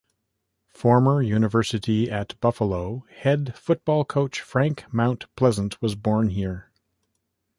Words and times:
Former 0.71 1.21
University 1.21 2.09
at 2.09 2.39
Buffalo 2.41 3.05
head 3.15 3.53
football 3.55 4.03
coach 4.03 4.41
Frank 4.41 4.85
Mount 4.91 5.27
Pleasant 5.35 5.79
was 5.79 5.93
born 5.93 6.29
here. 6.29 6.71